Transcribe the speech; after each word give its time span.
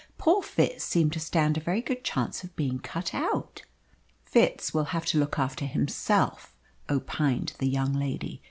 Poor 0.17 0.41
Fitz 0.41 0.83
seems 0.83 1.11
to 1.13 1.19
stand 1.19 1.57
a 1.57 1.61
very 1.61 1.79
good 1.79 2.03
chance 2.03 2.43
of 2.43 2.55
being 2.55 2.79
cut 2.79 3.13
out." 3.13 3.61
"Fitz 4.25 4.73
will 4.73 4.85
have 4.85 5.05
to 5.05 5.19
look 5.19 5.37
after 5.37 5.63
himself," 5.67 6.55
opined 6.89 7.53
the 7.59 7.69
young 7.69 7.93
lady. 7.93 8.39